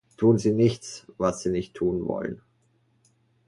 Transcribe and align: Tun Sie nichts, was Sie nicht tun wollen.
Tun 0.17 0.39
Sie 0.39 0.51
nichts, 0.51 1.05
was 1.19 1.43
Sie 1.43 1.51
nicht 1.51 1.75
tun 1.75 2.07
wollen. 2.07 2.41